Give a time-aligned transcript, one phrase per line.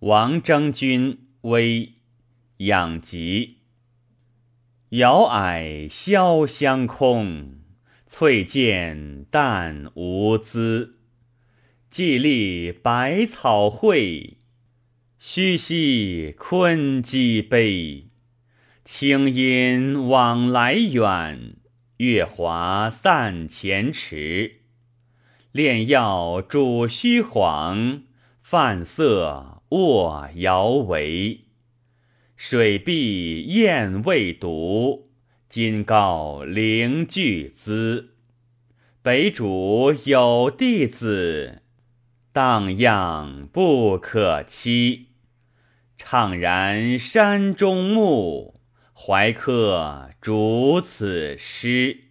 [0.00, 1.94] 王征君威
[2.58, 3.58] 养疾。
[4.90, 7.58] 遥霭潇湘空，
[8.06, 11.00] 翠涧淡无姿。
[11.90, 14.36] 寂立百草会，
[15.18, 18.06] 虚兮昆鸡悲。
[18.84, 21.56] 清音往来远，
[21.96, 24.60] 月华散前池。
[25.50, 28.04] 炼药煮虚晃，
[28.50, 31.40] 泛色卧摇为。
[32.34, 35.10] 水碧雁未独，
[35.50, 38.14] 金高灵俱资。
[39.02, 41.60] 北主有弟子，
[42.32, 45.08] 荡漾不可期。
[45.98, 48.62] 怅然山中木，
[48.94, 52.04] 怀客逐此诗。